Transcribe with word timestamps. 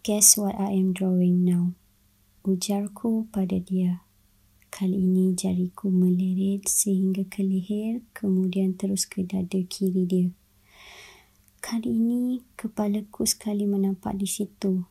Guess 0.00 0.40
what 0.40 0.56
I 0.56 0.72
am 0.72 0.96
drawing 0.96 1.44
now? 1.44 1.76
Ujarku 2.48 3.28
pada 3.28 3.60
dia. 3.60 4.00
Kali 4.72 5.04
ini 5.04 5.36
jariku 5.36 5.92
melirit 5.92 6.64
sehingga 6.64 7.28
ke 7.28 7.44
leher, 7.44 8.00
kemudian 8.16 8.72
terus 8.72 9.04
ke 9.04 9.20
dada 9.20 9.60
kiri 9.60 10.08
dia. 10.08 10.32
Kali 11.60 11.92
ini, 11.92 12.40
kepalaku 12.56 13.28
sekali 13.28 13.68
menampak 13.68 14.16
di 14.16 14.24
situ. 14.24 14.88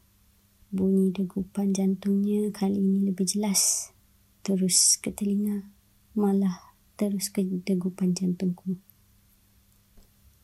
Bunyi 0.69 1.09
degupan 1.09 1.73
jantungnya 1.73 2.53
kali 2.53 2.77
ini 2.77 3.09
lebih 3.09 3.25
jelas. 3.25 3.89
Terus 4.45 5.01
ke 5.01 5.09
telinga, 5.09 5.65
malah 6.13 6.77
terus 6.93 7.33
ke 7.33 7.41
degupan 7.41 8.13
jantungku. 8.13 8.77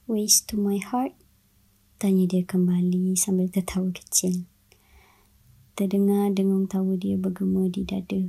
Waist 0.10 0.50
to 0.50 0.58
my 0.58 0.82
heart? 0.82 1.14
Tanya 1.98 2.30
dia 2.30 2.46
kembali 2.46 3.18
sambil 3.18 3.50
tertawa 3.50 3.90
kecil. 3.90 4.46
Terdengar 5.74 6.30
dengung 6.30 6.70
tawa 6.70 6.94
dia 6.94 7.18
bergema 7.18 7.74
di 7.74 7.90
dada. 7.90 8.22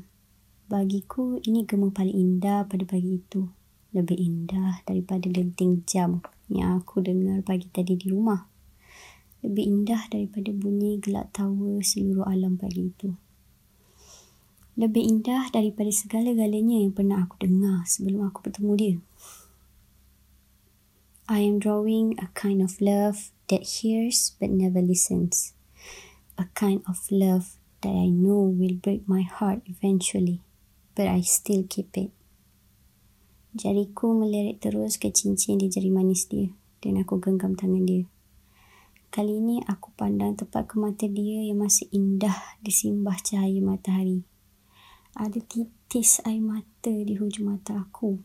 Bagiku, 0.73 1.37
ini 1.45 1.69
gema 1.69 1.93
paling 1.93 2.16
indah 2.16 2.65
pada 2.65 2.88
pagi 2.88 3.20
itu. 3.20 3.45
Lebih 3.93 4.16
indah 4.16 4.80
daripada 4.88 5.29
lenting 5.29 5.84
jam 5.84 6.24
yang 6.48 6.80
aku 6.80 7.05
dengar 7.05 7.45
pagi 7.45 7.69
tadi 7.69 7.93
di 8.01 8.09
rumah. 8.09 8.48
Lebih 9.45 9.65
indah 9.69 10.09
daripada 10.09 10.48
bunyi 10.48 10.96
gelak 10.96 11.37
tawa 11.37 11.85
seluruh 11.85 12.24
alam 12.24 12.57
pagi 12.57 12.88
itu. 12.88 13.12
Lebih 14.80 15.05
indah 15.12 15.52
daripada 15.52 15.93
segala-galanya 15.93 16.80
yang 16.80 16.96
pernah 16.96 17.21
aku 17.21 17.45
dengar 17.45 17.85
sebelum 17.85 18.32
aku 18.32 18.48
bertemu 18.48 18.73
dia. 18.80 18.96
I 21.28 21.45
am 21.45 21.60
drawing 21.60 22.16
a 22.16 22.32
kind 22.32 22.64
of 22.64 22.80
love 22.80 23.28
that 23.52 23.60
hears 23.60 24.32
but 24.41 24.48
never 24.48 24.80
listens. 24.80 25.52
A 26.41 26.48
kind 26.56 26.80
of 26.88 27.04
love 27.12 27.60
that 27.84 27.92
I 27.92 28.09
know 28.09 28.48
will 28.48 28.80
break 28.80 29.04
my 29.04 29.28
heart 29.28 29.60
eventually 29.68 30.40
but 30.96 31.04
I 31.04 31.20
still 31.20 31.68
keep 31.68 31.93
it. 32.01 32.16
Jariku 33.52 34.16
melirik 34.16 34.65
terus 34.65 34.96
ke 34.96 35.12
cincin 35.12 35.60
di 35.60 35.68
jari 35.68 35.93
manis 35.93 36.24
dia 36.32 36.48
dan 36.80 36.96
aku 36.96 37.20
genggam 37.20 37.52
tangan 37.60 37.85
dia. 37.85 38.09
Kali 39.13 39.37
ini 39.37 39.60
aku 39.68 39.92
pandang 40.01 40.32
tepat 40.32 40.65
ke 40.65 40.80
mata 40.80 41.04
dia 41.04 41.45
yang 41.45 41.60
masih 41.60 41.92
indah 41.92 42.57
disimbah 42.65 43.20
cahaya 43.20 43.60
matahari. 43.60 44.24
Ada 45.13 45.45
titis 45.45 46.24
air 46.24 46.40
mata 46.40 46.88
di 46.88 47.20
hujung 47.20 47.52
mata 47.52 47.85
aku 47.85 48.16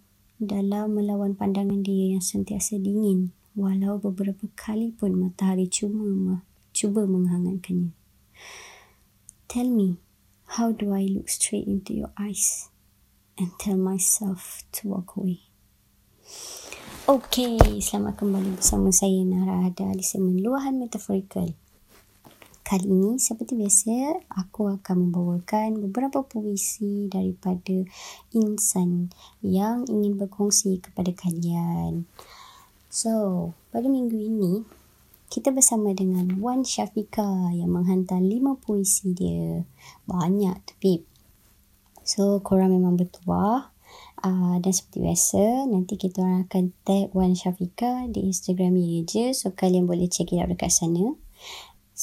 dalam 0.45 0.99
melawan 0.99 1.33
pandangan 1.33 1.81
dia 1.81 2.17
yang 2.17 2.23
sentiasa 2.23 2.79
dingin 2.79 3.31
walau 3.53 4.01
beberapa 4.01 4.49
kali 4.57 4.89
pun 4.89 5.13
matahari 5.13 5.69
cuma 5.69 6.41
cuba 6.73 7.05
menghangatkannya. 7.05 7.93
Tell 9.45 9.69
me, 9.69 10.01
how 10.57 10.73
do 10.73 10.89
I 10.97 11.05
look 11.05 11.29
straight 11.29 11.69
into 11.69 11.93
your 11.93 12.09
eyes 12.17 12.73
and 13.37 13.53
tell 13.61 13.77
myself 13.77 14.65
to 14.81 14.89
walk 14.89 15.13
away? 15.13 15.45
Okay, 17.05 17.61
selamat 17.77 18.17
kembali 18.17 18.57
bersama 18.57 18.89
saya 18.89 19.21
Nara 19.21 19.69
Ada 19.69 19.93
di 19.93 20.01
segmen 20.01 20.41
Luahan 20.41 20.81
Metaforikal. 20.81 21.62
Kali 22.63 22.87
ini, 22.87 23.19
seperti 23.19 23.59
biasa, 23.59 24.23
aku 24.39 24.71
akan 24.71 24.95
membawakan 25.11 25.83
beberapa 25.83 26.23
puisi 26.23 27.11
daripada 27.11 27.83
insan 28.31 29.11
yang 29.43 29.83
ingin 29.91 30.15
berkongsi 30.15 30.79
kepada 30.79 31.11
kalian. 31.11 32.07
So, 32.87 33.51
pada 33.67 33.91
minggu 33.91 34.15
ini, 34.15 34.63
kita 35.27 35.51
bersama 35.51 35.91
dengan 35.91 36.39
Wan 36.39 36.63
Syafika 36.63 37.51
yang 37.51 37.67
menghantar 37.67 38.23
lima 38.23 38.55
puisi 38.55 39.11
dia. 39.11 39.67
Banyak 40.07 40.63
tapi. 40.63 41.03
So, 42.07 42.39
korang 42.39 42.71
memang 42.71 42.95
bertuah. 42.95 43.75
Uh, 44.23 44.55
dan 44.63 44.71
seperti 44.71 45.03
biasa, 45.03 45.67
nanti 45.67 45.99
kita 45.99 46.47
akan 46.47 46.71
tag 46.87 47.11
Wan 47.11 47.35
Syafika 47.35 48.07
di 48.07 48.23
Instagram 48.23 48.79
dia 48.79 49.03
je. 49.03 49.25
So, 49.35 49.51
kalian 49.51 49.83
boleh 49.83 50.07
check 50.07 50.31
it 50.31 50.39
out 50.39 50.47
dekat 50.47 50.71
sana. 50.71 51.19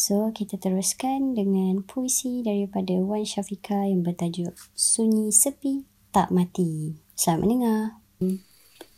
So, 0.00 0.32
kita 0.32 0.56
teruskan 0.56 1.36
dengan 1.36 1.84
puisi 1.84 2.40
daripada 2.40 2.96
Wan 3.04 3.20
Syafika 3.20 3.84
yang 3.84 4.00
bertajuk 4.00 4.56
Sunyi 4.72 5.28
Sepi 5.28 5.84
Tak 6.08 6.32
Mati. 6.32 6.96
Selamat 7.12 7.40
mendengar. 7.44 7.80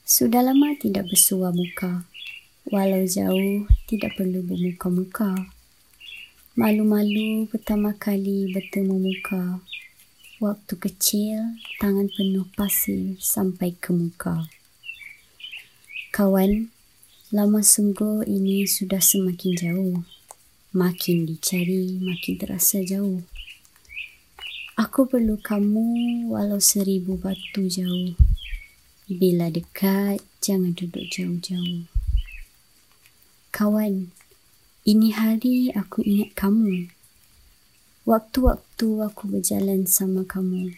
Sudah 0.06 0.46
lama 0.46 0.78
tidak 0.78 1.10
bersuah 1.10 1.50
muka. 1.50 2.06
Walau 2.70 3.02
jauh, 3.02 3.66
tidak 3.90 4.14
perlu 4.14 4.46
bermuka-muka. 4.46 5.50
Malu-malu 6.54 7.50
pertama 7.50 7.98
kali 7.98 8.54
bertemu 8.54 8.94
muka. 8.94 9.58
Waktu 10.38 10.74
kecil, 10.78 11.58
tangan 11.82 12.14
penuh 12.14 12.46
pasir 12.54 13.18
sampai 13.18 13.74
ke 13.74 13.90
muka. 13.90 14.46
Kawan, 16.14 16.70
lama 17.34 17.58
sungguh 17.58 18.22
ini 18.22 18.70
sudah 18.70 19.02
semakin 19.02 19.50
jauh. 19.58 20.21
Makin 20.72 21.28
dicari, 21.28 22.00
makin 22.00 22.40
terasa 22.40 22.80
jauh. 22.80 23.20
Aku 24.80 25.04
perlu 25.04 25.36
kamu 25.36 25.84
walau 26.32 26.56
seribu 26.64 27.20
batu 27.20 27.68
jauh. 27.68 28.16
Bila 29.04 29.52
dekat, 29.52 30.24
jangan 30.40 30.72
duduk 30.72 31.04
jauh-jauh. 31.12 31.84
Kawan, 33.52 34.16
ini 34.88 35.12
hari 35.12 35.68
aku 35.76 36.00
ingat 36.08 36.32
kamu. 36.40 36.88
Waktu-waktu 38.08 38.88
aku 39.04 39.28
berjalan 39.28 39.84
sama 39.84 40.24
kamu. 40.24 40.72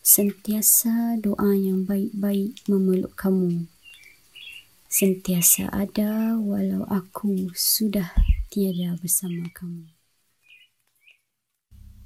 Sentiasa 0.00 1.20
doa 1.20 1.52
yang 1.52 1.84
baik-baik 1.84 2.56
memeluk 2.64 3.12
kamu. 3.20 3.68
Sentiasa 4.88 5.68
ada 5.68 6.40
walau 6.40 6.88
aku 6.88 7.52
sudah 7.52 8.16
tiada 8.50 8.98
bersama 8.98 9.46
kamu. 9.54 9.86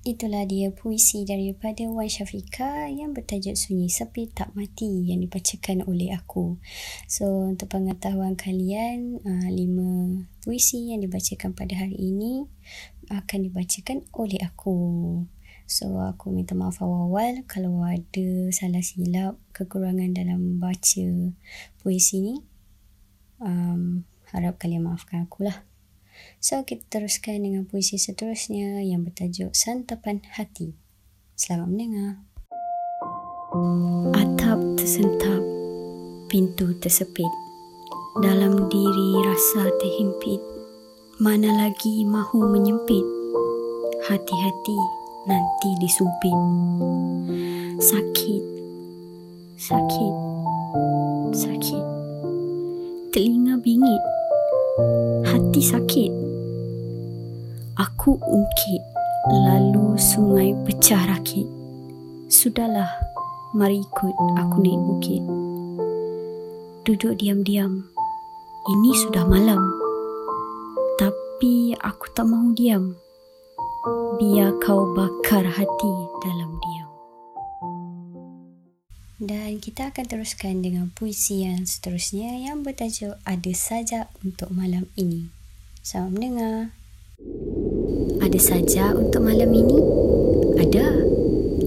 Itulah 0.05 0.44
dia 0.44 0.69
puisi 0.69 1.25
daripada 1.25 1.88
Wan 1.88 2.12
Syafika 2.12 2.93
yang 2.93 3.16
bertajuk 3.16 3.56
Sunyi 3.56 3.88
Sepi 3.88 4.28
Tak 4.28 4.53
Mati 4.53 5.09
yang 5.09 5.25
dibacakan 5.25 5.81
oleh 5.88 6.12
aku. 6.12 6.60
So, 7.09 7.49
untuk 7.49 7.72
pengetahuan 7.72 8.37
kalian, 8.37 9.25
uh, 9.25 9.49
lima 9.49 10.28
puisi 10.44 10.93
yang 10.93 11.00
dibacakan 11.00 11.56
pada 11.56 11.81
hari 11.81 11.97
ini 11.97 12.44
akan 13.09 13.49
dibacakan 13.49 14.05
oleh 14.12 14.44
aku. 14.44 14.76
So, 15.65 15.97
aku 15.97 16.37
minta 16.37 16.53
maaf 16.53 16.84
awal-awal 16.84 17.41
kalau 17.49 17.81
ada 17.88 18.28
salah 18.53 18.84
silap, 18.84 19.41
kekurangan 19.56 20.12
dalam 20.12 20.61
baca 20.61 21.09
puisi 21.81 22.16
ni. 22.21 22.34
Um, 23.41 24.05
harap 24.28 24.61
kalian 24.61 24.84
maafkan 24.84 25.25
akulah. 25.25 25.65
lah. 25.65 25.73
So, 26.44 26.60
kita 26.62 26.86
teruskan 27.00 27.40
dengan 27.40 27.64
puisi 27.64 27.96
seterusnya 27.96 28.84
yang 28.84 29.00
bertajuk 29.00 29.56
Santapan 29.56 30.20
Hati. 30.36 30.76
Selamat 31.34 31.68
mendengar. 31.72 32.12
Atap 34.12 34.60
tersentap, 34.76 35.42
pintu 36.28 36.76
tersepit. 36.78 37.30
Dalam 38.20 38.68
diri 38.70 39.08
rasa 39.24 39.72
terhimpit. 39.80 40.38
Mana 41.18 41.50
lagi 41.54 42.04
mahu 42.04 42.50
menyempit. 42.50 43.06
Hati-hati 44.04 44.78
nanti 45.24 45.70
disumpit. 45.80 46.38
Sakit, 47.80 48.44
sakit, 49.58 50.14
sakit. 51.32 51.86
Telinga 53.14 53.56
bingit 53.62 54.02
hati 55.54 55.70
sakit. 55.70 56.12
Aku 57.78 58.19
ungkit, 58.19 58.82
lalu 59.46 59.94
sungai 59.94 60.50
pecah 60.67 61.06
rakit. 61.06 61.46
Sudahlah, 62.26 62.90
mari 63.55 63.78
ikut 63.78 64.14
aku 64.34 64.56
naik 64.58 64.82
bukit. 64.82 65.23
Duduk 66.82 67.23
diam-diam, 67.23 67.87
ini 68.67 68.90
sudah 68.99 69.23
malam. 69.31 69.62
Tapi 70.99 71.78
aku 71.78 72.11
tak 72.19 72.26
mahu 72.26 72.50
diam. 72.58 72.99
Biar 74.19 74.58
kau 74.58 74.90
bakar 74.90 75.46
hati 75.46 75.94
dalam 76.19 76.50
diam. 76.50 76.90
Dan 79.23 79.62
kita 79.62 79.94
akan 79.94 80.02
teruskan 80.02 80.67
dengan 80.67 80.90
puisi 80.90 81.46
yang 81.46 81.62
seterusnya 81.62 82.43
yang 82.43 82.67
bertajuk 82.67 83.14
Ada 83.23 83.55
Saja 83.55 84.11
Untuk 84.26 84.50
Malam 84.50 84.90
Ini. 84.99 85.44
Selamat 85.84 86.16
mendengar. 86.16 86.60
Ada 88.25 88.40
saja 88.40 88.96
untuk 88.96 89.20
malam 89.20 89.52
ini? 89.52 89.76
Ada. 90.56 90.88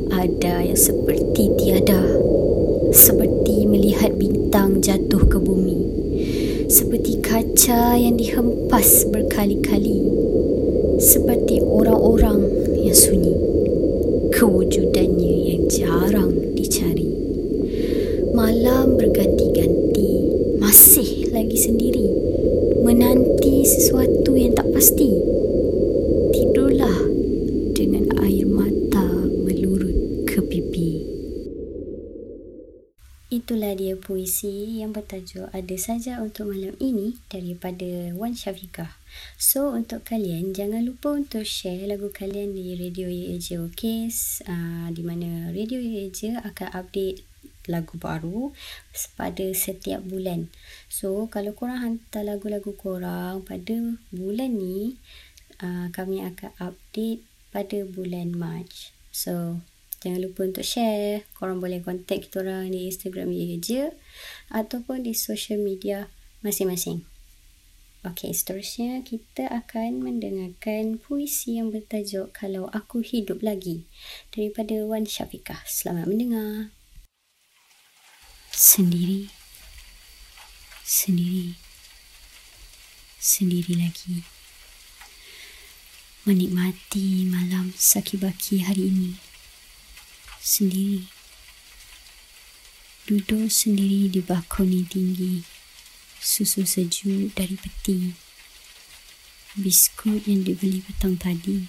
Ada 0.09 0.65
yang 0.65 0.73
seperti 0.73 1.53
tiada. 1.53 2.01
Seperti 2.89 3.69
melihat 3.69 4.17
bintang 4.17 4.81
jatuh 4.81 5.21
ke 5.21 5.37
bumi. 5.37 5.77
Seperti 6.65 7.21
kaca 7.21 7.93
yang 7.93 8.17
dihempas 8.17 9.05
berkali-kali. 9.13 10.01
seperti 10.97 11.61
orang-orang 11.61 12.41
yang 12.73 12.97
sunyi. 12.97 13.37
Kewujudannya 14.33 15.33
yang 15.45 15.69
jarang 15.69 16.57
dicari. 16.57 17.05
Malam 18.33 18.97
berganti-ganti, 18.97 20.09
masih 20.57 21.29
lagi 21.29 21.53
sendiri. 21.53 22.09
Menanti 22.87 23.67
sesuatu 23.67 24.06
pasti. 24.77 25.09
Tidurlah 26.29 27.09
dengan 27.73 28.13
air 28.21 28.45
mata 28.45 29.09
melurut 29.25 30.21
ke 30.29 30.37
pipi. 30.37 31.01
Itulah 33.33 33.73
dia 33.73 33.97
puisi 33.97 34.77
yang 34.77 34.93
bertajuk 34.93 35.49
Ada 35.49 35.77
Saja 35.81 36.21
Untuk 36.21 36.53
Malam 36.53 36.77
Ini 36.77 37.17
daripada 37.25 38.13
Wan 38.13 38.37
Syafiqah. 38.37 38.93
So, 39.41 39.73
untuk 39.73 40.05
kalian, 40.05 40.53
jangan 40.53 40.85
lupa 40.85 41.17
untuk 41.17 41.41
share 41.41 41.89
lagu 41.89 42.13
kalian 42.13 42.53
di 42.53 42.77
Radio 42.77 43.09
Ye 43.09 43.33
Eja? 43.33 43.57
Uh, 43.57 44.87
di 44.93 45.01
mana 45.01 45.57
Radio 45.57 45.81
Ye 45.81 46.05
Eja 46.05 46.37
akan 46.45 46.69
update 46.77 47.25
lagu 47.67 47.99
baru 47.99 48.51
pada 49.19 49.45
setiap 49.53 50.03
bulan. 50.03 50.49
So, 50.87 51.27
kalau 51.27 51.53
korang 51.53 51.83
hantar 51.83 52.25
lagu-lagu 52.25 52.73
korang 52.73 53.43
pada 53.43 53.75
bulan 54.09 54.57
ni, 54.57 54.97
uh, 55.61 55.91
kami 55.93 56.23
akan 56.23 56.51
update 56.57 57.21
pada 57.51 57.83
bulan 57.85 58.33
Mac. 58.33 58.67
So, 59.11 59.61
Jangan 59.97 60.29
lupa 60.29 60.45
untuk 60.45 60.61
share. 60.61 61.25
Korang 61.33 61.57
boleh 61.57 61.81
contact 61.81 62.29
kita 62.29 62.45
orang 62.45 62.69
di 62.69 62.85
Instagram 62.85 63.33
Ye 63.33 63.57
Je 63.57 63.89
ataupun 64.53 65.01
di 65.01 65.17
social 65.17 65.57
media 65.57 66.05
masing-masing. 66.45 67.01
Okey, 68.05 68.29
seterusnya 68.29 69.01
kita 69.01 69.49
akan 69.49 70.05
mendengarkan 70.05 71.01
puisi 71.01 71.57
yang 71.57 71.73
bertajuk 71.73 72.29
Kalau 72.29 72.69
Aku 72.69 73.01
Hidup 73.01 73.41
Lagi 73.41 73.89
daripada 74.29 74.85
Wan 74.85 75.09
Syafiqah. 75.09 75.65
Selamat 75.65 76.05
mendengar. 76.05 76.76
Sendiri. 78.57 79.29
Sendiri. 80.81 81.53
Sendiri 83.21 83.77
lagi. 83.77 84.25
Menikmati 86.25 87.29
malam 87.29 87.69
sakibaki 87.77 88.65
hari 88.65 88.89
ini 88.89 89.13
sendiri. 90.41 91.05
Duduk 93.05 93.45
sendiri 93.53 94.09
di 94.09 94.25
balkoni 94.25 94.89
tinggi. 94.89 95.45
Susu 96.17 96.65
sejuk 96.65 97.37
dari 97.37 97.61
peti. 97.61 98.17
Biskut 99.53 100.25
yang 100.25 100.41
dibeli 100.41 100.81
petang 100.81 101.13
tadi. 101.13 101.61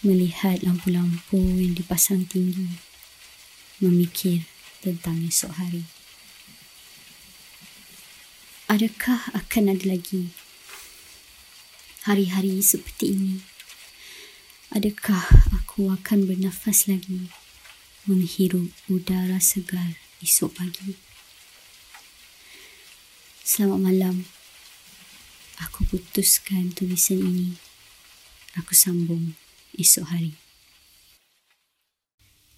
Melihat 0.00 0.64
lampu-lampu 0.64 1.36
yang 1.36 1.76
dipasang 1.76 2.24
tinggi. 2.24 2.80
Memikir 3.84 4.48
tentang 4.88 5.20
esok 5.28 5.52
hari. 5.60 5.84
Adakah 8.68 9.32
akan 9.36 9.76
ada 9.76 9.84
lagi 9.84 10.32
hari-hari 12.08 12.60
seperti 12.64 13.12
ini? 13.12 13.34
Adakah 14.72 15.24
aku 15.56 15.88
akan 15.92 16.28
bernafas 16.28 16.88
lagi 16.88 17.28
menghirup 18.08 18.72
udara 18.88 19.40
segar 19.40 19.96
esok 20.24 20.56
pagi? 20.56 20.96
Selamat 23.44 23.80
malam. 23.80 24.16
Aku 25.64 25.88
putuskan 25.88 26.72
tulisan 26.72 27.24
ini. 27.24 27.56
Aku 28.56 28.76
sambung 28.76 29.36
esok 29.76 30.08
hari. 30.12 30.47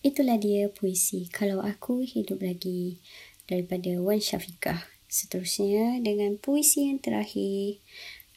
Itulah 0.00 0.40
dia 0.40 0.64
puisi 0.72 1.28
Kalau 1.28 1.60
Aku 1.60 2.00
Hidup 2.00 2.40
Lagi 2.40 2.96
daripada 3.44 4.00
Wan 4.00 4.16
Syafiqah. 4.16 4.88
Seterusnya 5.04 6.00
dengan 6.00 6.40
puisi 6.40 6.88
yang 6.88 7.04
terakhir 7.04 7.76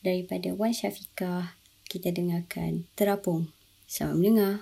daripada 0.04 0.52
Wan 0.52 0.76
Syafiqah 0.76 1.56
kita 1.88 2.12
dengarkan 2.12 2.84
Terapung. 3.00 3.48
Selamat 3.88 4.16
mendengar. 4.20 4.56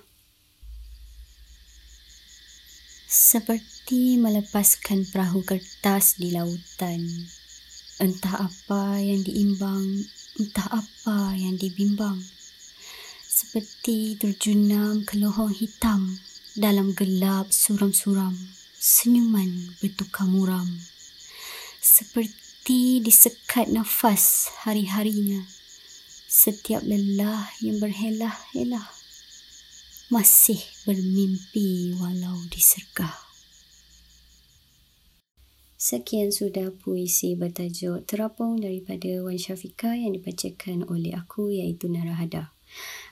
Seperti 3.10 4.22
melepaskan 4.22 5.02
perahu 5.10 5.42
kertas 5.42 6.22
di 6.22 6.30
lautan. 6.30 7.02
Entah 7.98 8.46
apa 8.46 9.02
yang 9.02 9.26
diimbang, 9.26 10.06
entah 10.38 10.70
apa 10.70 11.34
yang 11.34 11.58
dibimbang. 11.58 12.22
Seperti 13.26 14.22
terjunam 14.22 15.02
ke 15.02 15.18
lohong 15.18 15.50
hitam 15.50 16.22
dalam 16.56 16.92
gelap 16.92 17.52
suram-suram. 17.54 18.36
Senyuman 18.82 19.78
bertukar 19.80 20.26
muram. 20.26 20.68
Seperti 21.80 23.00
disekat 23.00 23.70
nafas 23.70 24.50
hari-harinya. 24.66 25.46
Setiap 26.32 26.82
lelah 26.82 27.52
yang 27.62 27.78
berhelah-helah 27.78 28.88
masih 30.12 30.60
bermimpi 30.84 31.96
walau 32.00 32.36
disergah. 32.52 33.16
Sekian 35.82 36.30
sudah 36.30 36.70
puisi 36.70 37.34
bertajuk 37.34 38.06
Terapung 38.06 38.62
daripada 38.62 39.10
Wan 39.26 39.42
Syafika 39.42 39.98
yang 39.98 40.14
dibacakan 40.14 40.86
oleh 40.86 41.18
aku 41.18 41.50
iaitu 41.50 41.90
Narahada. 41.90 42.54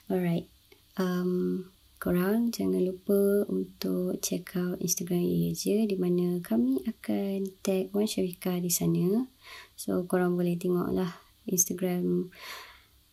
Alright. 0.05 0.45
Um, 0.93 1.71
korang 1.99 2.47
jangan 2.49 2.79
lupa 2.79 3.43
untuk 3.51 4.17
check 4.23 4.55
out 4.55 4.79
Instagram 4.79 5.19
Ye 5.19 5.51
je 5.51 5.83
di 5.83 5.99
mana 5.99 6.39
kami 6.39 6.79
akan 6.87 7.59
tag 7.59 7.91
Wan 7.91 8.07
Syafika 8.07 8.55
di 8.57 8.71
sana. 8.71 9.27
So 9.75 10.07
korang 10.07 10.39
boleh 10.39 10.55
tengoklah 10.55 11.19
Instagram 11.43 12.31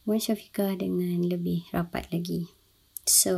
Wan 0.07 0.23
Syafika 0.23 0.79
dengan 0.79 1.19
lebih 1.27 1.67
rapat 1.75 2.07
lagi. 2.15 2.47
So, 3.03 3.35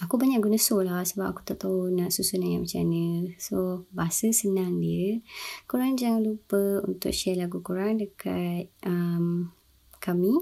aku 0.00 0.16
banyak 0.16 0.40
guna 0.40 0.56
so 0.56 0.80
lah 0.80 1.04
sebab 1.04 1.36
aku 1.36 1.40
tak 1.44 1.60
tahu 1.60 1.92
nak 1.92 2.08
susun 2.08 2.44
ayat 2.44 2.64
macam 2.64 2.88
mana. 2.88 3.04
So, 3.36 3.84
bahasa 3.92 4.32
senang 4.32 4.80
dia. 4.80 5.20
Korang 5.68 6.00
jangan 6.00 6.24
lupa 6.24 6.84
untuk 6.88 7.12
share 7.12 7.36
lagu 7.36 7.60
korang 7.60 8.00
dekat 8.00 8.72
um, 8.84 9.52
kami. 10.00 10.32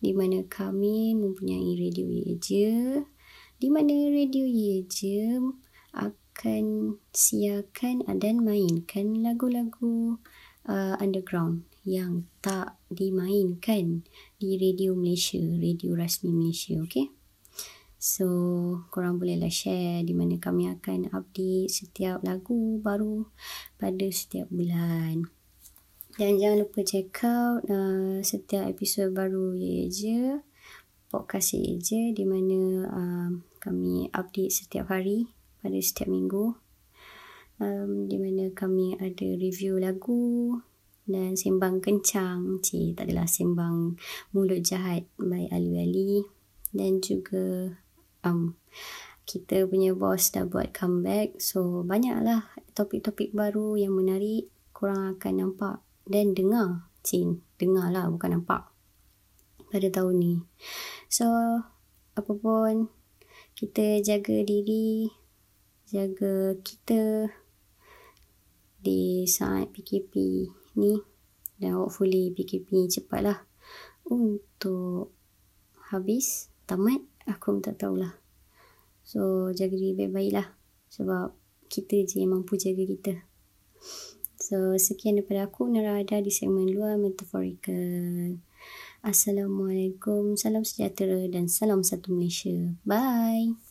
Di 0.00 0.16
mana 0.16 0.42
kami 0.48 1.12
mempunyai 1.12 1.76
radio 1.76 2.08
ye 2.08 2.34
je. 2.40 2.72
Di 3.60 3.68
mana 3.68 3.92
radio 4.10 4.48
ye 4.48 4.82
je 4.88 5.38
akan 5.94 6.98
siarkan 7.14 8.02
dan 8.18 8.42
mainkan 8.42 9.22
lagu-lagu 9.22 10.18
uh, 10.66 10.94
underground 10.98 11.68
yang 11.84 12.24
tak 12.40 12.80
dimainkan 12.88 14.02
di 14.40 14.56
radio 14.56 14.96
Malaysia, 14.96 15.38
radio 15.38 15.92
rasmi 15.94 16.32
Malaysia, 16.32 16.80
okay? 16.80 17.12
So, 18.00 18.26
korang 18.92 19.16
bolehlah 19.16 19.48
share 19.48 20.04
di 20.04 20.12
mana 20.12 20.36
kami 20.36 20.68
akan 20.68 21.08
update 21.12 21.72
setiap 21.72 22.20
lagu 22.20 22.76
baru 22.80 23.28
pada 23.80 24.04
setiap 24.12 24.48
bulan. 24.52 25.24
Dan 26.14 26.38
jangan 26.38 26.62
lupa 26.62 26.86
check 26.86 27.26
out 27.26 27.66
uh, 27.66 28.22
setiap 28.22 28.70
episod 28.70 29.10
baru 29.10 29.50
Ye 29.58 29.90
Je, 29.90 30.38
podcast 31.10 31.58
Ye 31.58 31.74
Je 31.82 32.14
di 32.14 32.22
mana 32.22 32.86
uh, 32.86 33.30
kami 33.58 34.14
update 34.14 34.54
setiap 34.54 34.94
hari 34.94 35.26
pada 35.58 35.74
setiap 35.74 36.06
minggu. 36.06 36.54
Um, 37.58 38.06
di 38.06 38.22
mana 38.22 38.46
kami 38.54 38.94
ada 38.94 39.26
review 39.26 39.82
lagu, 39.82 40.62
dan 41.02 41.34
sembang 41.34 41.82
kencang. 41.82 42.62
Cik 42.62 42.94
tak 42.94 43.10
adalah 43.10 43.26
sembang 43.26 43.98
mulut 44.30 44.62
jahat 44.62 45.10
by 45.18 45.50
Ali 45.50 45.82
Ali. 45.82 46.14
Dan 46.70 47.02
juga 47.02 47.74
um, 48.22 48.54
kita 49.26 49.66
punya 49.66 49.98
boss 49.98 50.30
dah 50.30 50.46
buat 50.46 50.70
comeback. 50.70 51.42
So 51.42 51.82
banyaklah 51.82 52.54
topik-topik 52.78 53.34
baru 53.34 53.74
yang 53.74 53.98
menarik 53.98 54.46
korang 54.70 55.18
akan 55.18 55.34
nampak 55.42 55.82
dan 56.04 56.36
dengar 56.36 56.88
cik 57.04 57.40
dengar 57.56 57.92
lah 57.92 58.08
bukan 58.08 58.40
nampak. 58.40 58.68
Pada 59.68 59.88
tahun 59.90 60.16
ni. 60.20 60.34
So 61.10 61.26
apapun 62.14 62.88
kita 63.58 64.00
jaga 64.04 64.44
diri 64.44 65.10
jaga 65.88 66.54
kita 66.60 67.32
di 68.80 69.24
saat 69.24 69.72
PKP 69.72 70.12
ni. 70.80 71.00
Dan 71.54 71.78
hopefully 71.78 72.34
PKP 72.34 72.90
cepatlah 72.90 73.46
untuk 74.08 75.14
habis. 75.92 76.50
Tamat 76.64 77.00
aku 77.28 77.56
pun 77.56 77.64
tak 77.64 77.80
tahulah. 77.80 78.16
So 79.04 79.52
jaga 79.52 79.76
diri 79.76 79.92
baik-baik 79.96 80.32
lah 80.32 80.48
sebab 80.88 81.36
kita 81.68 82.06
je 82.06 82.22
yang 82.24 82.32
mampu 82.38 82.56
jaga 82.56 82.84
kita 82.86 83.14
So, 84.44 84.76
sekian 84.76 85.16
daripada 85.16 85.48
aku, 85.48 85.64
Narada 85.72 86.20
di 86.20 86.28
segmen 86.28 86.68
luar 86.68 87.00
metaforikal. 87.00 88.36
Assalamualaikum, 89.00 90.36
salam 90.36 90.68
sejahtera 90.68 91.24
dan 91.32 91.48
salam 91.48 91.80
satu 91.80 92.12
Malaysia. 92.12 92.76
Bye! 92.84 93.63